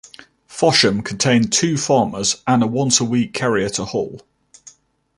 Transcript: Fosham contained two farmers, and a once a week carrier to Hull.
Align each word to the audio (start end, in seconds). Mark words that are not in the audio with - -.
Fosham 0.47 1.03
contained 1.03 1.53
two 1.53 1.77
farmers, 1.77 2.41
and 2.47 2.63
a 2.63 2.65
once 2.65 2.99
a 2.99 3.03
week 3.05 3.35
carrier 3.35 3.69
to 3.69 3.85
Hull. 3.85 4.21